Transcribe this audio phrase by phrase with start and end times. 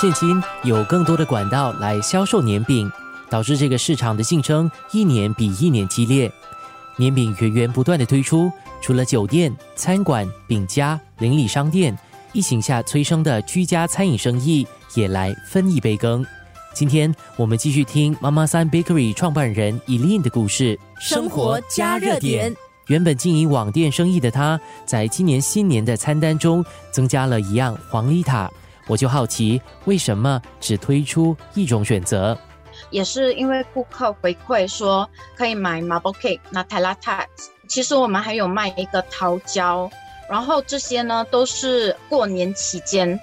[0.00, 2.90] 现今有更多的管道来销售年饼，
[3.28, 6.32] 导致这个市场的竞争一年比一年激烈。
[6.96, 8.50] 年饼源源不断的推出，
[8.80, 11.94] 除了酒店、餐馆、饼家、邻里商店，
[12.32, 16.24] 疫情下催生的居家餐饮生意也来分一杯羹。
[16.72, 20.80] 今天我们继续听妈妈三 Bakery 创办人 Elin 的故事。
[20.98, 22.56] 生活加热点。
[22.86, 28.50] 原本经营网店生意的他，在今年新年的餐单中增加了一样黄梨塔。
[28.90, 32.36] 我就好奇，为什么只推出一种选择？
[32.90, 37.24] 也是因为顾客回馈说可以买 marble cake、那 t a l a t a
[37.68, 39.88] 其实我们还有卖一个桃胶，
[40.28, 43.16] 然后这些呢都是过年期间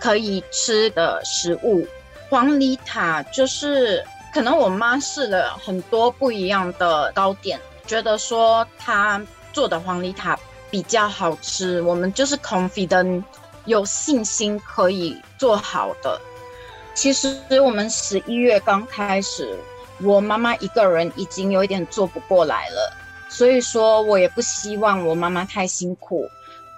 [0.00, 1.86] 可以吃的食物。
[2.28, 10.36] 黄梨塔就是可能我妈试了很多不一样的糕点，觉得说她做的黄梨塔
[10.72, 13.22] 比较好吃，我们就是 confident。
[13.66, 16.20] 有信心可以做好的。
[16.94, 19.58] 其实我们十一月刚开始，
[20.02, 22.92] 我妈妈一个人已经有一点做不过来了，
[23.28, 26.28] 所以说我也不希望我妈妈太辛苦。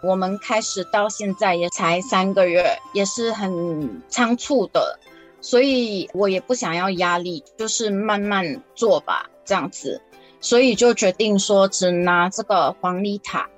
[0.03, 4.98] 我们开始到现在也才三个月，也是很仓促的，
[5.41, 10.00] 所以我也不想要压力，就是慢慢做吧，这样子。
[10.41, 13.48] 所以就决定说，只拿这个黄梨塔，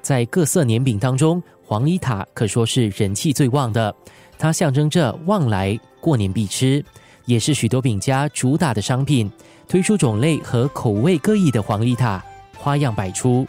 [0.00, 1.42] 在各色年饼当中。
[1.66, 3.92] 黄梨塔可说是人气最旺的，
[4.38, 6.84] 它象征着旺来，过年必吃，
[7.24, 9.30] 也是许多饼家主打的商品。
[9.66, 12.24] 推出种类和口味各异的黄梨塔，
[12.56, 13.44] 花样百出。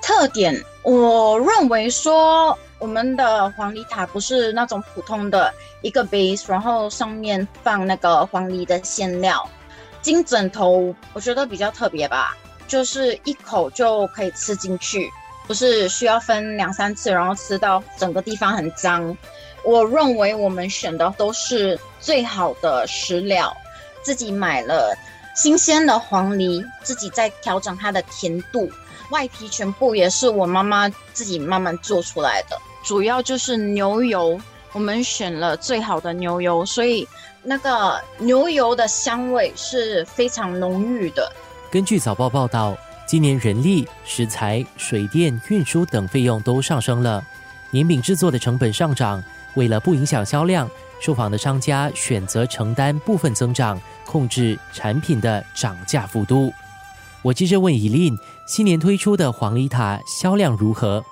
[0.00, 9.46] 特点，我认为说我们的黄梨塔不是那种普通的一个 base，然后上面放那个黄梨的馅料。
[10.00, 12.34] 金枕头，我觉得比较特别吧，
[12.66, 15.10] 就是一口就可以吃进去。
[15.46, 19.16] 不是需要分两三次，然后吃到整个地方很脏。
[19.64, 23.56] 我认为我们选的都是最好的食料，
[24.02, 24.96] 自己买了
[25.34, 28.70] 新鲜的黄梨，自己在调整它的甜度。
[29.10, 34.40] 外皮全部也是我妈妈自己慢慢做出来的，主要就是牛油，
[34.72, 37.06] 我们选了最好的牛油，所以
[37.42, 41.30] 那个牛油的香味是非常浓郁的。
[41.70, 42.76] 根据早报报道。
[43.12, 47.22] 今年人力、食材、水电、运输等费用都上升了，
[47.70, 49.22] 年饼制作的成本上涨。
[49.54, 50.66] 为了不影响销量，
[50.98, 56.50] 受访的商家选择承担部分增长，控制产品的涨价幅度。
[57.20, 61.04] 我接着问以琳，新年推出的黄梨塔销量如何？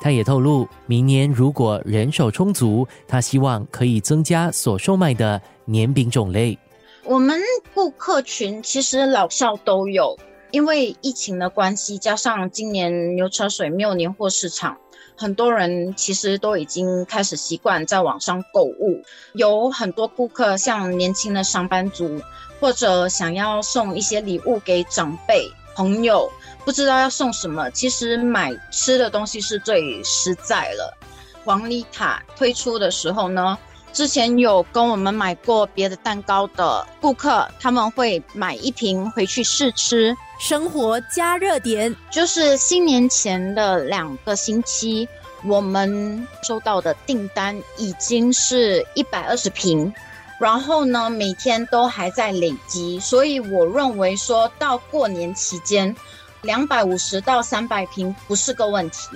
[0.00, 6.58] 他也透露，明年如果人手充足，他希望可以增加所售卖的年饼种类。
[7.04, 7.40] 我们
[7.72, 10.18] 顾客群其实老少都有。
[10.54, 14.78] 因为疫情的关系，加上今年牛车水没有年货市场，
[15.16, 19.02] 很多人其实都已经开始习惯在网上购物。
[19.32, 22.20] 有很多顾客，像年轻的上班族，
[22.60, 26.30] 或者想要送一些礼物给长辈、朋友，
[26.64, 30.96] 不知道要送什么，其实买吃的东西是最实在了。
[31.44, 33.58] 黄梨塔推出的时候呢？
[33.94, 40.14] 之前有跟我们买过别的蛋糕的顾客，他们会买一瓶回去试吃。
[40.40, 45.08] 生活加热点就是新年前的两个星期，
[45.44, 49.94] 我们收到的订单已经是一百二十瓶，
[50.40, 55.94] 然后呢，每天都还在累积，所以我认为说到过年期间，
[56.42, 59.08] 两百五十到三百瓶不是个问题。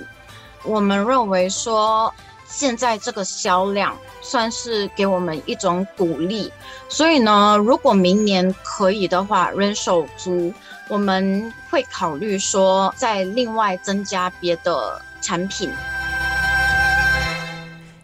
[0.63, 2.13] 我们认为说。
[2.49, 6.51] 现在这个销量算是给我们一种鼓励，
[6.89, 10.51] 所以呢，如果明年可以的话，人手足，
[10.87, 15.69] 我们会考虑说再另外增加别的产品。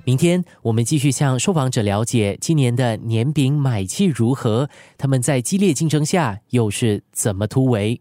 [0.03, 4.69] 明天我们继续向受访者了解今年的年饼买气如何，
[4.99, 7.99] 他们在激烈竞争下又是怎么突围。